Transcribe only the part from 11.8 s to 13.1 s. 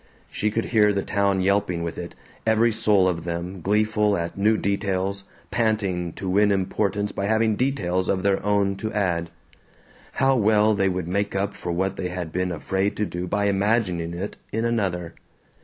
they had been afraid to